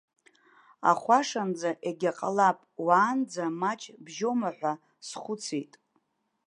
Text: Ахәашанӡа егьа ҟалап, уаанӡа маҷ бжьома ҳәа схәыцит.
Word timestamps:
Ахәашанӡа 0.89 1.71
егьа 1.89 2.11
ҟалап, 2.17 2.59
уаанӡа 2.85 3.45
маҷ 3.59 3.81
бжьома 4.03 4.49
ҳәа 4.57 4.73
схәыцит. 5.07 5.71